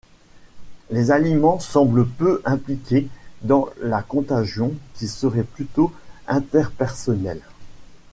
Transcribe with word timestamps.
Les 0.89 1.11
aliments 1.11 1.59
semblent 1.59 2.07
peu 2.07 2.41
impliqués 2.43 3.07
dans 3.43 3.69
la 3.81 4.01
contagion 4.01 4.73
qui 4.95 5.07
serait 5.07 5.43
plutôt 5.43 5.93
interpersonnelle. 6.25 7.43